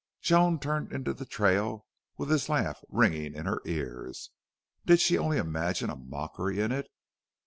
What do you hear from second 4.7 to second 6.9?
Did she only imagine a mockery in it?